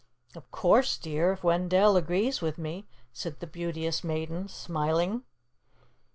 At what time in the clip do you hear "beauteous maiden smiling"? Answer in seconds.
3.45-5.25